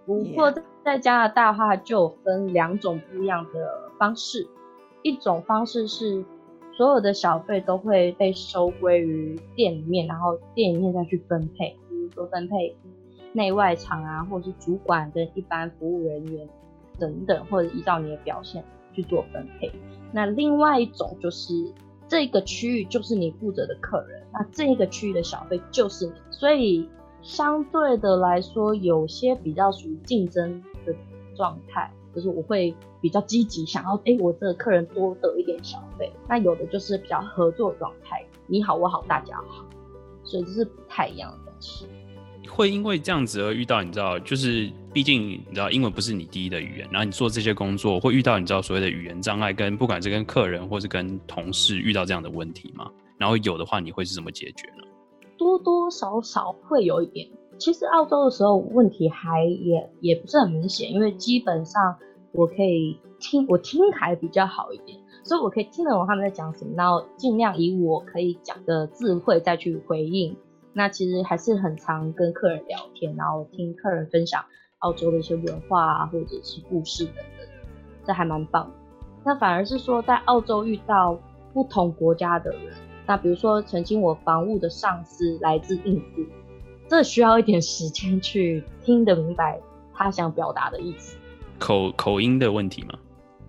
[0.04, 0.52] 不过
[0.84, 4.46] 在加拿大的话，就有分两种不一样的方式。
[5.02, 6.24] 一种方式是
[6.72, 12.76] 所有的小费都会被收归于店里面，然后店里面再去分配，比如说分配
[13.32, 16.48] 内外场啊，或者是主管跟一般服务人员
[16.98, 19.72] 等等，或者依照你的表现去做分配。
[20.12, 21.52] 那另外一种就是
[22.08, 26.88] 这个区域就是你负责的客人，那这个区域的小费就是你，所以
[27.22, 30.94] 相对的来说，有些比较属于竞争的
[31.36, 31.90] 状态。
[32.14, 36.10] 就是我会比较积极，想要哎，我这个客人多得一点小费。
[36.26, 39.66] 那有的就是比较合作状态，你好我好大家好，
[40.24, 41.86] 所以这是不太一样的东西。
[42.48, 52.90] 会因为这样子而遇到，你知道，就是毕竟你知道英文不是你第一的语言，然后你做这些工作会遇到你知道所谓的语言障碍，跟不管是跟客人或是跟同事遇到这样的问题吗？
[53.18, 54.88] 然后有的话，你会是怎么解决呢？
[55.36, 57.28] 多多少少会有一点。
[57.58, 61.94] 其实澳洲的时候问题还也也不是很明显，因为基本上
[62.32, 70.34] 我可以听我听还比较好一点，所以我可以听得懂他们在讲什么，然后尽量以我可以讲的智慧再去回应。
[70.72, 74.42] 那其实还是很常跟客人聊天，然后听客人分享
[74.86, 77.48] 澳洲的一些文化啊，或者是故事等等，
[78.06, 78.70] 这还蛮棒。
[79.24, 81.18] 那反而是说在澳洲遇到
[81.52, 82.72] 不同国家的人，
[83.04, 86.24] 那比如说曾经我房务的上司来自印度。
[86.88, 89.58] 这需要一点时间去听得明白
[89.92, 91.16] 他想表达的意思，
[91.58, 92.96] 口口音的问题吗？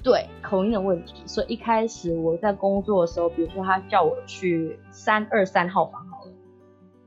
[0.02, 1.22] 对，口音的问题。
[1.28, 6.32] 所以一开始我在工作的时候，比如说他叫我去三二三号房好了，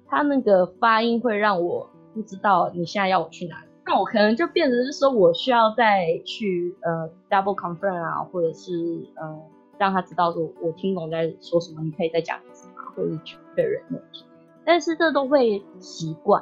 [0.06, 8.72] 他那个发音会让我不知道你现在要我去哪里，那我可能就变成是说我需要再去呃 double confirm 啊，或者是
[9.16, 9.36] 呃
[9.78, 12.74] 让他知道说我听懂在说什么，你可以再讲一次吗？
[12.94, 14.24] 或者是确认问题。
[14.64, 16.40] 但是这都会习惯，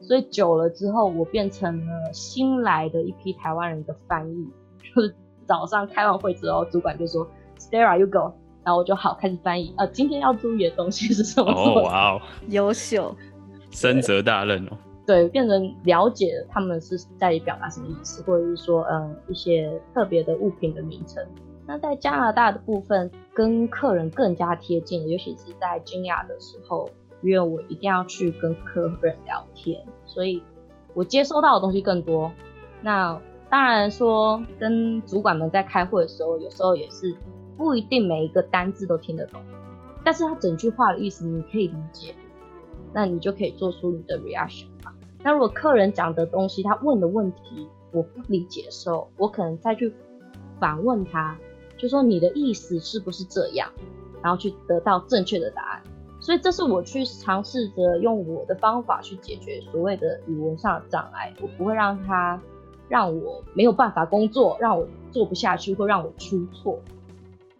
[0.00, 4.48] 所以久了之后，我变成了新来的一批台湾人的翻译。
[4.94, 5.14] 就是
[5.46, 8.32] 早上开完会之后，主管就说 “Stara, you go”，
[8.64, 9.74] 然后我就好开始翻译。
[9.76, 11.52] 呃，今天要注意的东西是什么？
[11.52, 13.14] 哦，哇哦， 优秀，
[13.70, 14.78] 深责大任哦。
[15.06, 21.24] 对，变成了解他们是在表达什么意思，或者是说，嗯，一些特别的物品的名称。
[21.66, 26.88] 那在加拿大的部分，跟客人更加贴近，尤其是在惊讶的时候。
[27.22, 30.42] 因为我一定要去跟客人聊天，所以
[30.94, 32.32] 我接收到的东西更多。
[32.80, 37.14] 那当然说，跟主管们在开会的时候，有时候也是
[37.58, 39.38] 不一定每一个单字都听得懂，
[40.02, 42.14] 但是他整句话的意思你可以理解，
[42.94, 44.68] 那你就可以做出你的 reaction。
[45.22, 49.92] 那如果客人讲的东西，他问的问题我不理解的时候，我可能再去
[50.58, 51.36] 反问他，
[51.76, 53.70] 就说你的意思是不是这样，
[54.22, 55.82] 然后去得到正确的答案。
[56.20, 62.40] 所以这是我去尝试着用我的方法去解决所谓的语文上的障碍，我不会让他
[62.88, 66.78] 让我没有办法工作，让我做不下去，或让我出错。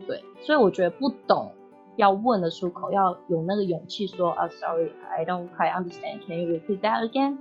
[0.07, 1.53] 对，所以我觉得不懂
[1.96, 7.38] 要问的出口，要有那个勇气说啊，sorry，I don't quite understand，can you repeat that again？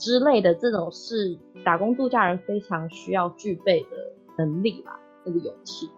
[0.00, 3.96] 之类的这种是打工度假人非常需要具备的
[4.38, 5.88] 能力吧，那个勇气。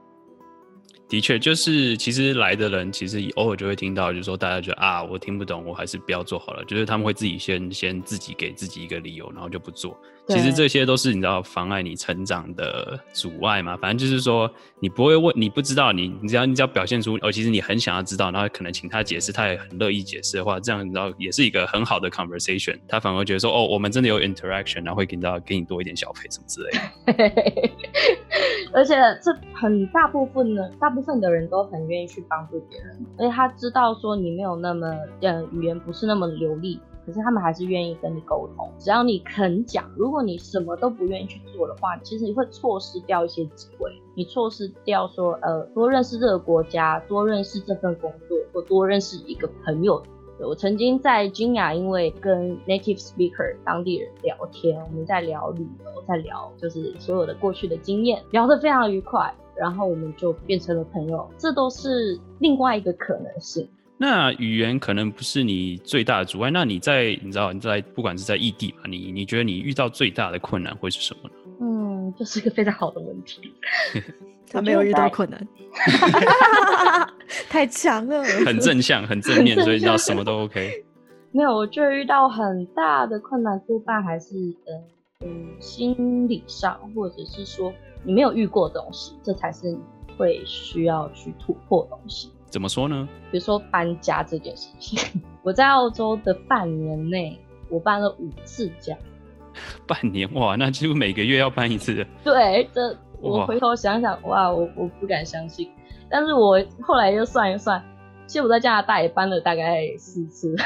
[1.09, 6.65] 的确，就是其实来的人，其实偶尔就会听到，就是说大家觉得啊，我听不懂，我还是不要做好了。
[6.65, 9.97] 就是他们会自己先先自己给自己一个理由，然后就不做。
[10.29, 13.77] 其实这些都是你知道妨碍你成长的阻碍嘛。
[13.77, 22.79] 反正就是说，你不会问，你不知道，你你只要你只要表现出，哦，其实你很想要知道，然后可能请他解释，他也很乐意解释的话，这样你知道也是一个很好的 conversation。
[22.87, 27.73] 他反而觉得说，哦，我们真的有 interaction，然后会给到给你多一点小费什么之类的。
[28.73, 34.87] 而且这很大部分呢，大部分的人都很愿意去帮助别人，而且他知道说你没有那么，
[35.21, 38.71] 呃，语言不是那么流利，可是他们还是愿意跟你沟通。
[38.79, 43.91] 只要你肯讲，如果你什么都不愿意去做的话，其实你会错失掉一些机会。
[44.15, 50.03] 你错失掉说，呃，多认识这个国家，多认识这份工作，或多认识一个朋友
[50.39, 63.69] 我曾经在金雅，因为跟 native speaker 当地人聊天，我们在聊旅游，在聊就是所有的过去的经验，聊得非常愉快，然后我们就变成了朋友，这都是另外一个可能性。
[64.03, 71.35] 那语言可能不是你最大的阻碍，那你在你知道你在不管是在异地嘛，你你觉得你遇到最大的困难会是什么呢？
[71.61, 73.53] 嗯，这是一个非常好的问题。
[74.51, 75.47] 他没有遇到困难
[77.49, 80.85] 太强了，很正向，很正面，所以你知道什么都 OK。
[81.31, 84.35] 没有，我就遇到很大的困难，多半还是
[84.67, 84.83] 嗯
[85.27, 89.79] 嗯心理上，或者是说你没有遇过东西，这才是你
[90.19, 92.32] 会需要去突破东西。
[92.53, 93.09] 怎么说呢？
[93.33, 97.37] 比如说搬家这件事情， 我在澳洲的半年内，
[97.71, 98.95] 我搬了五次家。
[99.89, 102.07] 半年哇，那几乎每个月要搬一次。
[102.23, 102.97] 对，这。
[103.23, 105.71] 我回头想想，哇，我我不敢相信，
[106.11, 107.81] 但是我后来又算一算，
[108.27, 110.57] 其实我在加拿大也搬了大概四次、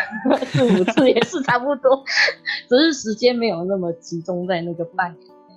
[0.47, 2.03] 四五次也是差不多，
[2.67, 5.55] 只是时间没有那么集中在那个半年内。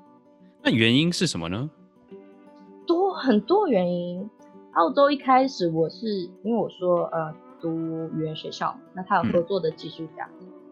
[0.61, 1.69] 那原因是什么呢？
[2.85, 4.29] 多很多原因。
[4.79, 6.07] 澳洲一开始我是
[6.41, 7.69] 因为我说呃读
[8.13, 10.25] 语言学校，那他有合作的技术家，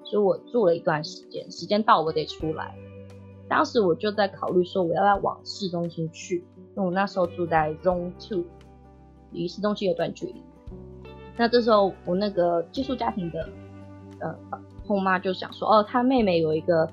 [0.06, 2.74] 所以我住了一段时间，时间到我得出来。
[3.50, 6.38] 当时我就在考虑说，我要不要往市中心去，
[6.78, 8.46] 因为我那时候住在 Zone Two，
[9.32, 10.42] 离市中心有段距离。
[11.36, 13.50] 那这时候我那个寄宿家庭的
[14.22, 14.34] 呃
[14.88, 16.90] 后妈就想说，哦，她妹妹有一个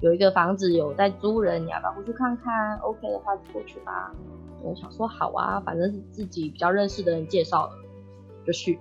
[0.00, 4.12] 有一个房子有在租人，你要不要过去看看？OK 的话就过去吧。
[4.62, 7.72] 我想说好啊，反正是自己比较认识的人介绍的，
[8.46, 8.78] 就去。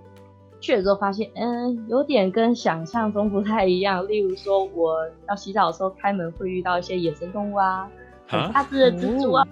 [0.62, 4.06] 去了之后发现，嗯，有点跟想象中不太一样。
[4.10, 7.90] 例如说，我要洗澡的时候开门会遇到一些野生动物啊，
[8.28, 9.48] 很大只的蜘蛛啊，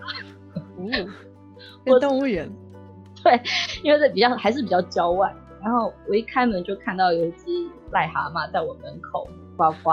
[1.86, 2.52] 哦， 动物园。
[3.24, 3.42] 对，
[3.84, 5.34] 因为这比较还是比较郊外。
[5.62, 7.48] 然后我一开门就看到有一只
[7.92, 9.92] 癞蛤蟆在我门口呱呱。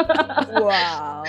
[0.64, 1.22] 哇。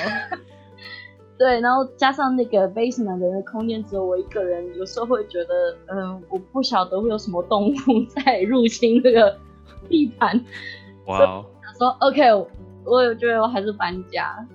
[1.40, 7.74] 对，然后加上那个 basement 的那空间只有我一个人，有时候会觉得，嗯，我不晓得会有什么动物
[8.14, 9.38] 在入侵这个
[9.88, 10.44] 地盘。
[11.08, 11.46] 哇！
[11.78, 12.22] 说 OK，
[12.84, 14.46] 我觉得我还是搬家。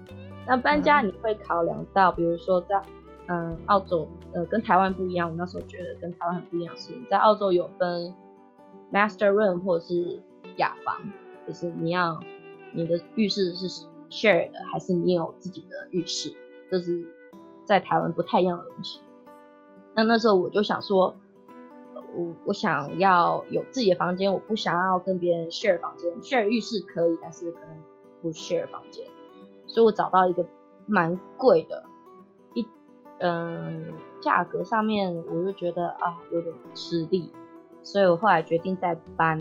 [0.47, 2.79] 那搬家你会考量到，比如说在
[3.29, 5.31] 嗯澳洲，呃，跟台湾不一样。
[5.31, 8.15] 我那时候觉得跟台湾很不一样，是在澳洲有分
[8.93, 10.21] master room 或者是
[10.59, 10.97] 雅房，
[11.49, 12.21] 就是你要
[12.73, 16.35] 你的浴室是 share 的，还是你有自己的浴室？
[16.75, 17.07] 就是
[17.65, 19.01] 在台湾不太一样的东西。
[19.95, 21.15] 那那时候我就想说，
[22.17, 27.77] 我我想要有自己的房间，我不想要跟别人 share 房间，share 浴室可以，但是可能
[28.21, 29.07] 不 share 房间。
[29.69, 30.45] 所以我找到一个
[30.87, 31.85] 蛮贵的，
[32.55, 32.67] 一
[33.21, 33.85] 嗯
[34.21, 37.31] 价格上面我就觉得啊有点吃力，
[37.85, 39.41] 所以我后来决定再搬。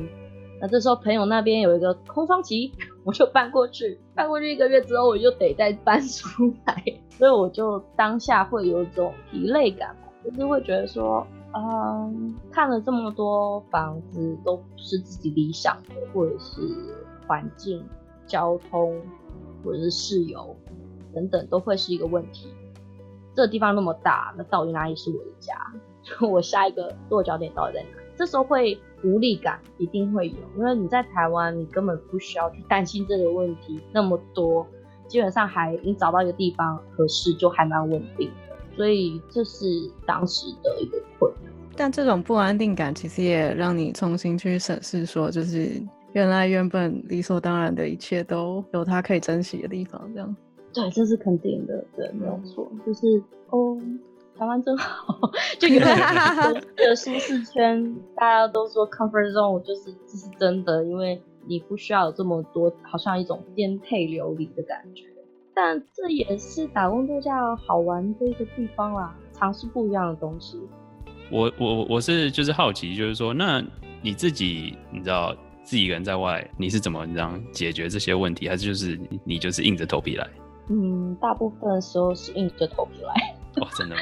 [0.62, 2.72] 那这时候朋友那边有一个空窗期，
[3.04, 4.00] 我就搬过去。
[4.16, 16.62] 搬过去一个月之后，我就得再搬出来， 所以我就当下会有一种疲累感，就是会觉得说，嗯，看了这么多房子都不是自己理想的，或者是
[17.28, 17.84] 环境、
[18.26, 19.02] 交通，
[19.64, 20.56] 或者是室友
[21.14, 22.54] 等等，都会是一个问题。
[23.36, 25.56] 这个地方那么大，那到底哪里是我的家？
[26.28, 28.03] 我下一个落脚点到底在哪？
[28.16, 28.78] 这时候会。
[29.06, 34.66] 无力感一定会有，因为你在台湾，你根本不需要去担心这个问题那么多，
[35.10, 39.66] 基本上还你找到一个地方合适就还蛮稳定的，所以这是
[40.06, 41.52] 当时的一个困难。
[41.76, 50.34] 但这种不安定感其实也让你重新去审视，说就是原来原本理所当然的一切都有它可以珍惜的地方，这样。
[50.74, 53.78] 对，这是肯定的，对，没有错，就是哦。
[54.38, 55.20] 台湾真好，
[55.60, 55.80] 就有
[56.76, 65.06] 的舒适圈，大家都说 comfort zone，就是这是真的，因为你不需要有这么多，好像一种颠沛流离的感觉。
[65.56, 70.60] 但这也是打工度假好玩的一个地方啦，尝试不一样的东西。
[71.32, 73.64] 我我我是就是好奇，就是说，那
[74.02, 78.50] 你自己你知道自己一个人在外，你是怎么这样解决这些问题？
[78.50, 80.28] 还是就是你就是硬着头皮来？
[80.70, 83.36] 嗯，大部分的时候是硬着头皮来。
[83.62, 84.02] 哇，真的吗？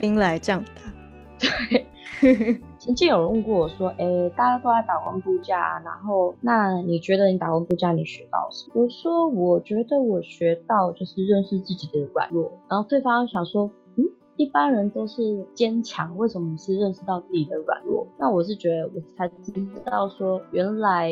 [0.00, 0.74] 兵来将挡。
[1.38, 1.86] 对，
[2.78, 4.04] 曾经有人问过我说：“哎，
[4.36, 13.70] 大家都在打工度假，然后那你觉得你打工度假你学到什么？”我说：“我觉得我学到就是认识自己的软弱。”然后对方想说。
[14.40, 18.06] 一般人都是坚强，为什么你是认识到自己的软弱？
[18.18, 19.52] 那我是觉得我才知
[19.84, 21.10] 道说，原来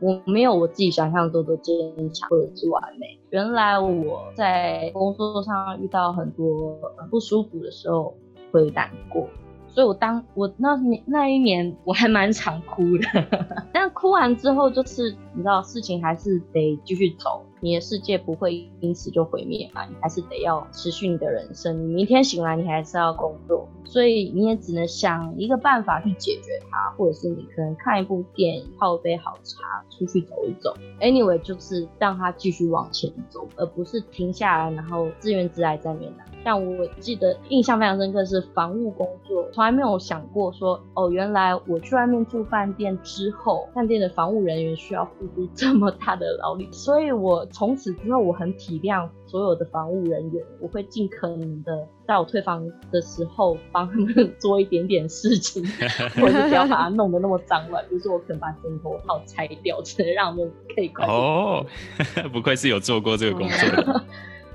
[0.00, 1.74] 我没有我自己想象中的坚
[2.12, 3.18] 强或者是完美。
[3.30, 6.78] 原来我在工作上遇到很多
[7.10, 8.14] 不舒服的时候
[8.52, 9.26] 会难过，
[9.66, 13.26] 所以我当我那那一年我还蛮常哭的，
[13.74, 17.42] 但哭完之后就是你知道事情还是得继续走。
[17.64, 19.86] 你的世界不会因此就毁灭嘛？
[19.86, 21.74] 你还是得要持续你的人生。
[21.82, 30.74] 你明天醒来，你还是要工作，所以你也只能想一个办法去解决它，或者是你可能看一部电影，泡一杯好茶，出去走一走。
[31.00, 36.12] Anyway，就是让它继续往前走，而不是停下来，然后自怨自艾在面。
[36.44, 55.64] 像我记得印象非常深刻是防务工作，从来没有想过说哦，原来我去外面住饭店之后，饭店的防务人员需要付出这么大的劳力，所以我从此之后我很体谅所有的防务人员，我会尽可能的在我退房的时候帮他们 做一点点事情，
[56.20, 61.64] 或者不要把它弄得那么脏乱，比如说我可能把枕头套拆掉，只能让他们可以哦，
[62.32, 64.02] 不愧是有做过这个工作。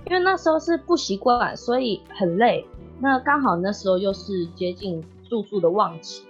[0.06, 2.66] 因为那时候是不习惯，所以很累。
[3.00, 6.24] 那刚好那时候又是接近住宿的旺季，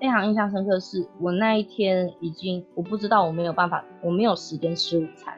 [0.00, 5.32] 非常印象深刻是，我那一天已经我不知道我没有办法，我没有时间吃午餐，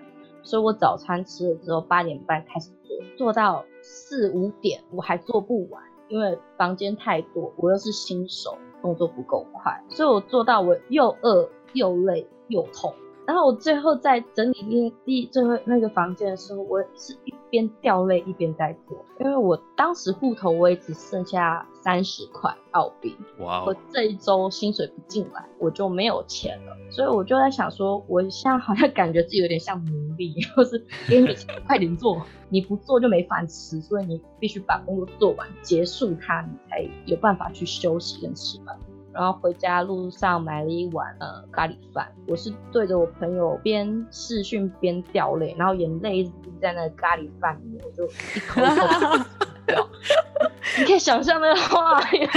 [0.50, 12.92] 所以我早餐吃了之后八点半开始做，做到四五点我还做不完，因为房间太多，我又是新手，动作不够快，所以我做到我又饿又累又痛。
[13.28, 17.16] 然后我最后在整理第第最后那个房间的时候，我是
[17.50, 23.64] 边掉泪一边在做，因为我当时户头我也只剩下三十块澳币，哇！
[23.66, 38.78] 我这一周薪水不进来，我就没有钱了，所以我就在想说，我现在好像感觉自己有点像奴隶，就是 给你钱快点做，你不做就没饭吃，所以你必须把工作做完，结束它，你才有办法去休息跟吃饭。
[39.12, 49.24] 然后回家路上买了一碗呃咖喱饭，我是对着我朋友边视讯边掉泪，然后眼泪一直在那个咖喱饭里面，我就一口一口
[49.66, 49.88] 掉。
[50.78, 52.28] 你可以想象那个画面，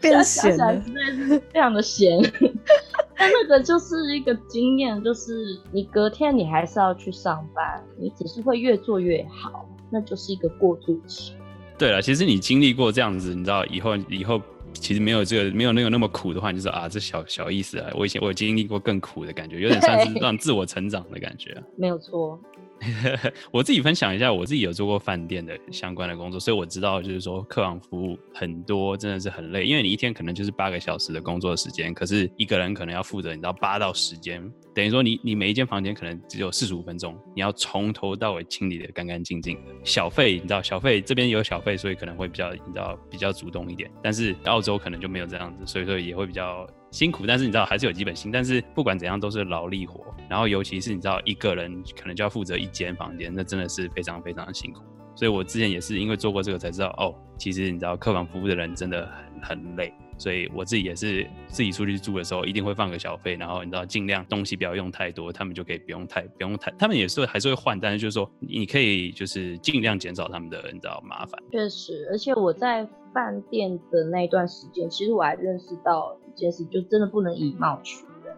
[0.00, 2.18] 变咸了，实在是非常的咸。
[3.18, 11.34] 但那个就是一个经验，就是你隔天你还是要去上班，你只是会越做越好，那就是一个过渡期。
[11.76, 14.40] 对了，其实你经历过这样子，你知道以后以后。
[14.80, 17.90] 其实没有这个，没有那个那么苦的话，你就说啊，这小小意思啊。
[17.94, 21.56] 我以前我有经历过更苦的感觉，有点像是让自我成长的感觉。
[21.76, 22.40] 没有错。
[23.52, 34.42] 我自己分享一下，我自己有做过饭店的相关的工作，所以我知道就是说客房服务很多真的是很累，因为你一天可能就是八个小时的工作时间，可是一个人可能要负责你知道八到十间，
[34.74, 39.58] 等于说你你每一间房间可能只有四十五分钟，你要从头到尾清理的干干净净。
[39.84, 46.66] 小费你知道小费这边有小费，所以可能会比较你知道比较主动一点，但是澳洲可能就没有这样子，所以说也会比较。
[46.90, 48.32] 辛苦，但是你知道还是有基本薪。
[48.32, 54.82] 但是不管怎样都是劳力活，然后尤其是你知道一个人可能就要负责一间房间，那真的是非常非常的辛苦。
[55.14, 59.08] 所以我之前也是因为做过这个才知道，哦，其实你知道客房服务的人真的
[59.40, 59.92] 很很累。
[60.18, 71.40] 所以我自己也是自己出去住的时候一定会放个小费，然后你知道尽量东西不要用太多，他们就可以不用太不用太，他们也是还是会换，但是就是说你可以就是尽量减少他们的你知道麻烦。
[71.50, 76.14] 确实，而且我在饭店的那一段时间，其实我还认识到。
[76.34, 78.34] 件事就真的不能以貌取人，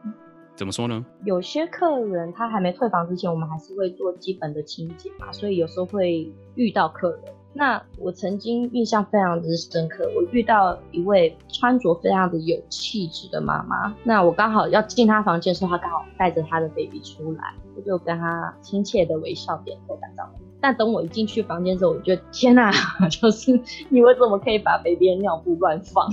[0.54, 1.04] 怎么说呢？
[1.24, 7.20] 有些客人他还没退房之前，我们还是会做基本的清洁嘛，所以有时候会遇到客人。
[7.54, 13.94] 那我曾经印象非常之深刻，我遇到一位穿着非常的有气质的妈妈。
[14.04, 20.51] 那我刚好要进她房间的时候，她刚好带着她的 baby 出来，我就跟她亲切的微笑点头打招呼。
[20.62, 22.70] 但等我一进去房间之后，我觉得天哪，
[23.10, 26.08] 就是你为什么可以把 baby 的尿布乱放？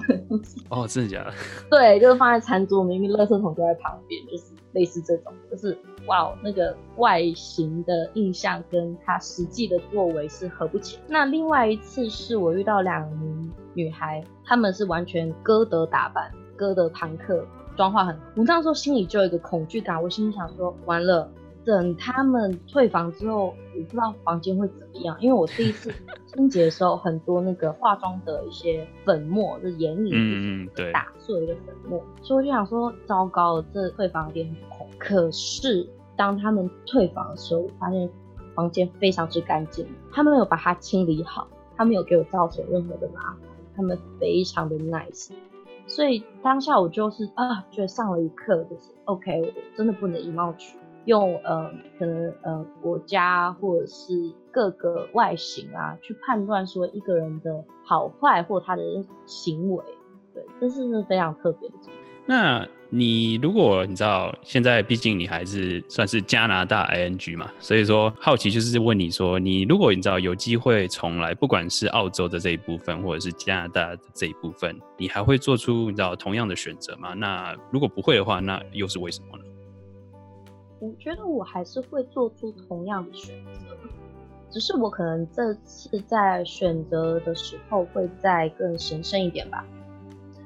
[0.70, 1.32] 哦，真的假的？
[1.70, 5.78] 对，就是放在餐桌，明明垃圾桶就在旁边，就是类似这种，就是
[6.08, 10.98] 哇，那个外形的印象跟他实际的作为是合不起。
[11.08, 17.46] 那另外一次是我遇到两名女孩，她们是完全歌德打扮，歌德朋克，
[17.78, 21.30] 妆化很，我那时候心里就有一个恐惧感，我心里想说，完了。
[21.70, 23.46] 等他们退房之后，
[23.76, 25.94] 我不知道房间会怎么样，因为我第一次
[26.26, 34.88] 清洁的时候，很多那个化妆的一些粉末，就是眼影，嗯嗯，对，打碎的粉末，所以我就想说，糟糕，这退房点很空。
[34.98, 38.10] 可是当他们退房的时候，我发现
[38.56, 41.48] 房间非常之干净，他们没有把它清理好，
[41.78, 43.42] 他没有给我造成任何的麻烦，
[43.76, 45.30] 他们非常的 nice，
[45.86, 50.79] 所以当下我就是啊，觉得上了一课，就是 OK，我真的不能以貌取。
[51.06, 54.14] 用呃，可能呃，国家或者是
[54.52, 58.84] 各个外形啊，去判断说一个人的好坏或他的
[59.26, 59.84] 行为，
[60.34, 61.76] 对，这是非常特别的。
[62.26, 77.16] 那你如果你知道现在，毕竟你还是算是加拿大 ING 嘛，所以说好奇就是问你说，你如果你知道有机会重来，不管是澳洲的这一部分，或者是加拿大的这一部分，你还会做出你知道同样的选择吗？
[77.16, 79.44] 那如果不会的话，那又是为什么呢？
[80.80, 83.78] 我觉得我还是会做出同样的选择，
[84.50, 89.66] 只是我可能这次在选择的时候会再更神圣一点吧，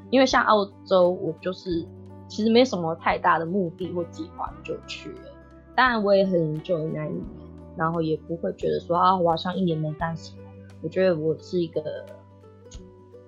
[0.09, 1.87] 因为像澳洲，我就是。
[2.29, 5.31] 其实没什么太大的目的或计划就去了，
[5.75, 7.21] 当然我也很久那一年，
[7.77, 10.43] 然后也不会觉得说啊，我好像一年没干什么。
[10.81, 11.83] 我觉得我是一个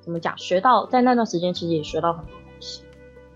[0.02, 2.84] 怎么讲，学到在那段时间其实也学到很多东西，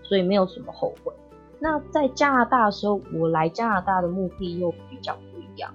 [0.02, 1.12] 所以没有什么后悔。
[1.60, 5.72] 那在加拿大的时候，我来加拿大的目的又比较不一样。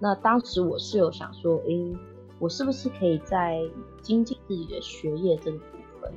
[0.00, 1.96] 那当时我是有想说，诶，
[2.38, 3.62] 我是不是可以在
[4.02, 5.64] 精进自己的学业这个部
[6.00, 6.12] 分？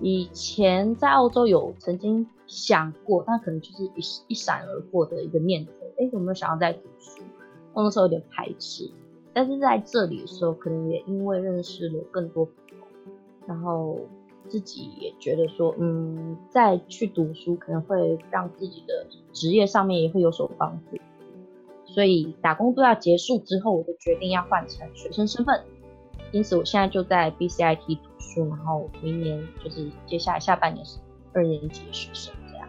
[0.00, 5.72] 以前在澳洲有曾经想过，但可能就是一一闪而过的一个念头。
[5.98, 7.22] 哎，有没有想要再读书？
[7.72, 8.90] 我那时候有点排斥，
[9.32, 12.86] 但是在这里的时候，可能也因为认识了更多朋友，
[13.46, 13.98] 然后
[14.48, 20.98] 自己也觉得说，嗯，再去读书可能会让自己的职业上面也会有所帮助。
[21.84, 25.62] 所以打工都要结束之后，我就决定要换成学生身份。
[26.32, 30.98] 因此，我现在就在 BCIT 读书，然后明年就是接下来下半年是
[31.32, 32.68] 二年级的学生这样。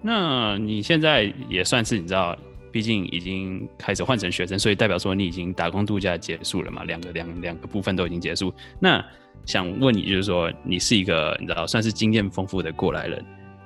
[0.00, 2.36] 那你现在也算是你知道，
[2.72, 6.84] 毕竟已经开始换成学生，所以代表说你已经打工度假结束了嘛？
[6.84, 8.52] 两个两两个部分都已经结束。
[8.80, 9.04] 那
[9.44, 13.24] 想问你，就是说你是一个你知道算是经验丰富的过来人。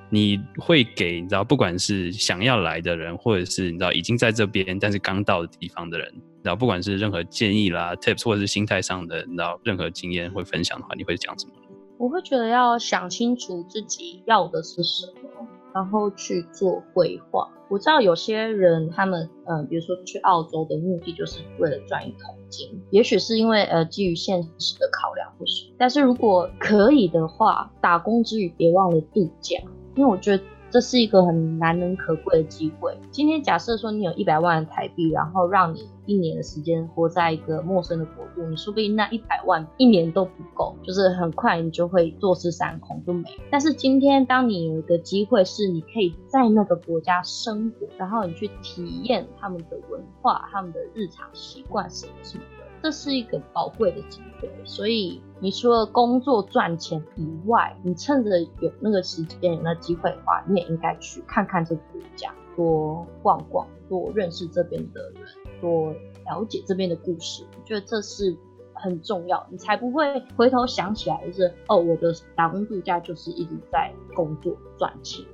[0.09, 11.53] 你会给你知道，不管是想要来的人，或者是你知道已经在这边但是刚到的地方的人，然后不管是任何建议啦、tips 或者是心态上的，你知道任何经验会分享的话，你会讲什么？
[11.97, 15.45] 我会觉得要想清楚自己要的是什么，
[15.75, 17.45] 然后去做规划。
[17.69, 25.73] 我知道有些人他们嗯，比如说去澳洲的目的就是为了赚一桶金，也许是因为呃基于现实的考量，或许。
[25.77, 29.57] 但是如果可以的话，打工之余别忘了度假。
[29.95, 32.97] 因为我觉得这是一个很难能可贵的机会。
[33.09, 43.23] 今天假设说你有一百万台币，然后让你一年的时间活在一个陌生的国度，你说不定那一百万一年都不够，就是很快你就会坐吃山空就没。
[43.49, 52.43] 但是今天当你有一个机会，是你可以在那个国家生活，然后你去体验他们的文化、他们的日常习惯什么什么。
[52.87, 65.21] 这是一个宝贵的机会，所以你除了工作赚钱以外，你趁着有那个时间、有那机会的话，你也应该去看看这个国家，多逛逛，多认识这边的人，
[65.59, 65.91] 多
[66.23, 67.43] 了解这边的故事。
[67.59, 68.33] 我觉得这是
[68.73, 75.25] 很重要，你才不会回头想起来就是哦，我的打工度假就是一直在工作赚钱。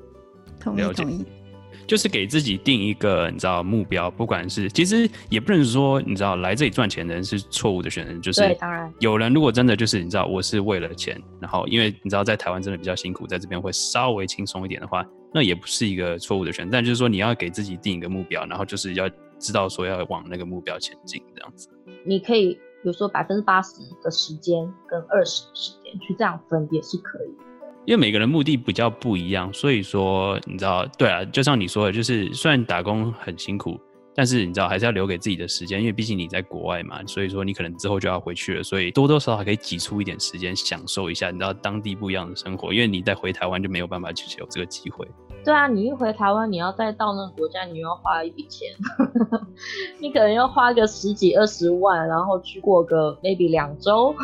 [0.59, 1.23] 同意，同意。
[1.87, 16.71] 就是给自己定一个你知道目标，不管是其实也不能说你知道来这里赚钱的人是错误的选择，就是对，当然有人如果真的就是你知道我是为了钱，然后因为你知道在台湾真的比较辛苦，在这边会稍微轻松一点的话，那也不是一个错误的选择。
[16.71, 19.09] 但就是说你要给自己定一个目标，然后就是要
[19.39, 21.69] 知道说要往那个目标前进这样子。
[22.05, 27.31] 你可以比如说百分之八十的时间跟二十的时间去这样分也是可以。
[27.85, 33.77] 因为每个人目的比较不一样，所以说你知道，对啊，就像你说的，就是虽然打工很辛苦，
[34.15, 45.05] 但是你知道还是要留给自己的时间，因为毕竟你在国外嘛，所以说你可能之后就要回去了，所以多多少少可以挤出一点时间享受一下你知道当地不一样的生活，因为你再回台湾就没有办法去有这个机会。
[45.43, 48.69] 对啊，你一回台湾，你要再到那个国家，你又要花一笔钱，
[49.99, 54.15] 你可能要花个十几二十万，然后去过个 maybe 两周。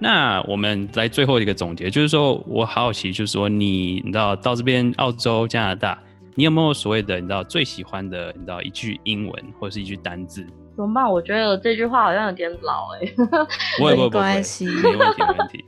[0.00, 6.02] 那我们来最后一个总结，就是说我好奇，就是说你你知道到这边澳洲加拿大，
[6.34, 10.46] 你有没有所谓的你知道最喜欢的你知道一句英文或者是一句单字？
[10.74, 11.10] 怎么办？
[11.10, 13.94] 我觉得这句话好像有点老 哎。
[13.94, 15.64] 没关系，没问题，没问题。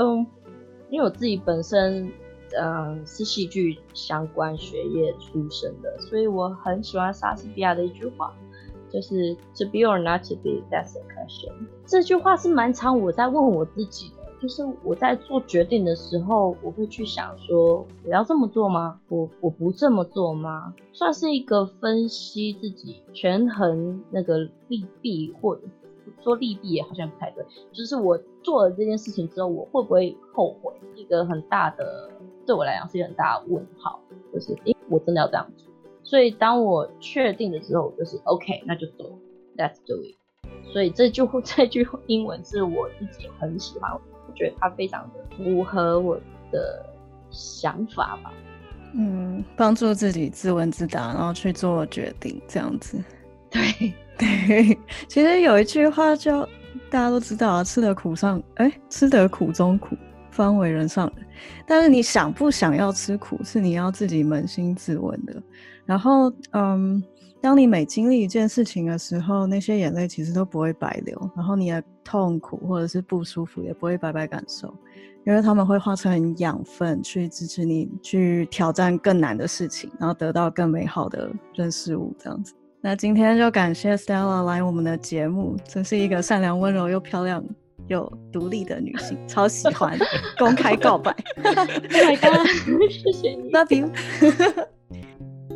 [0.00, 0.26] 嗯，
[0.90, 2.10] 因为我自己本身
[2.58, 8.32] 嗯是戏剧相关学业出身的，所以我很喜欢莎士比亚的一句话。
[8.96, 11.52] 就是 to be or not to be, that's the question。
[11.84, 18.98] 这句话是蛮长，我在问我自己的，就是我在做决定的时候，我会去想说，我要这么做吗？
[19.10, 20.72] 我我不这么做吗？
[20.94, 25.60] 算是一个分析自己权衡那个利弊，或者
[26.24, 27.44] 说利弊也好像不太对，
[27.74, 30.72] 就是我做了这件事情之后，我会不会后悔？
[30.94, 32.08] 一个很大的，
[32.46, 34.00] 对我来讲是一个很大的问号，
[34.32, 35.65] 就是诶，我真的要这样做？
[36.06, 39.18] 所以当我确定的时候，就是 OK，那就走
[39.56, 40.14] ，Let's do it。
[40.72, 46.16] 所以这句 这句英文是我自己很喜欢，我觉得它非常的符合我
[46.52, 46.86] 的
[47.32, 48.32] 想法吧。
[48.94, 53.02] 嗯，帮助自己自问自答，然后去做决定，这样子。
[53.50, 54.78] 对对，
[55.08, 56.44] 其实有一句话叫
[56.88, 59.96] 大家都知道啊，吃得苦上，哎，吃得苦中苦，
[60.36, 61.26] 方为人上人。
[61.66, 65.42] 但是你想不想要吃苦，是你要自己扪心自问的。
[65.84, 67.02] 然后，嗯，
[67.40, 74.72] 当你每经历一件事情的时候，那些眼泪其实都不会白流，然后你的痛苦或者是不舒服也不会白白感受，
[75.24, 82.52] 因为他们会化成养分去支持你去挑战更难的事情，然后得到更美好的人事物，这样子。
[82.80, 87.44] 那今天就感谢 Stella 来我们的节目，真是一个善良、温柔又漂亮
[87.88, 89.98] 又独立的女性，超喜欢
[90.38, 91.14] 公开告白。
[91.44, 92.46] Oh my god！
[92.90, 93.90] 谢谢你，Love you。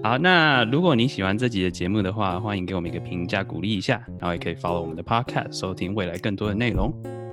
[0.03, 6.93] 好，那如果你喜欢这集的节目的话，欢迎给我们一个评价鼓励一下，然后也可以 follow 我们的 podcast 收听未来更多的内容。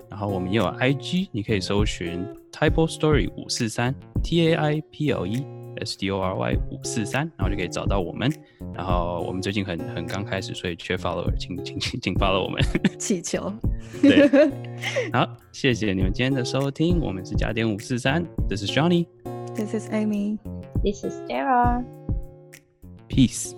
[0.10, 5.46] 然后我们也有 IG，你可以搜寻 Type Story 五四三 T A I P L E
[5.78, 8.32] S D O R Y 五四三，然后就可以找到我们。
[8.74, 12.62] 然后我们最近很很刚开始，所以缺 follower，请请请请 follow 我们。
[13.00, 13.52] 气球。
[14.02, 14.30] 对。
[15.12, 21.84] 好，谢谢你们今天的收听，我们是加点五四三，This is Johnny，This is Amy，This is Sarah。
[23.10, 23.57] Peace.